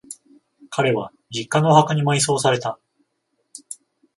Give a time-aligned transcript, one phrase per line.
[0.71, 2.79] 彼は、実家のお墓に埋葬された。